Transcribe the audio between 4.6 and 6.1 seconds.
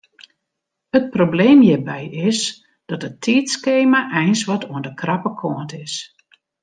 oan de krappe kant is.